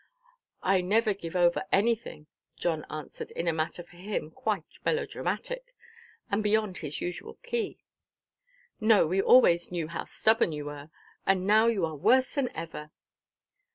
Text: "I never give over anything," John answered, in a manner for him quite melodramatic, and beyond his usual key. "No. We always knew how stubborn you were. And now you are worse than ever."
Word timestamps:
"I 0.63 0.81
never 0.81 1.13
give 1.13 1.35
over 1.35 1.63
anything," 1.71 2.25
John 2.57 2.85
answered, 2.89 3.29
in 3.29 3.47
a 3.47 3.53
manner 3.53 3.83
for 3.87 3.97
him 3.97 4.31
quite 4.31 4.63
melodramatic, 4.83 5.75
and 6.31 6.41
beyond 6.41 6.79
his 6.79 7.01
usual 7.01 7.35
key. 7.43 7.83
"No. 8.79 9.05
We 9.05 9.21
always 9.21 9.71
knew 9.71 9.89
how 9.89 10.05
stubborn 10.05 10.53
you 10.53 10.65
were. 10.65 10.89
And 11.27 11.45
now 11.45 11.67
you 11.67 11.85
are 11.85 11.95
worse 11.95 12.33
than 12.33 12.49
ever." 12.55 12.89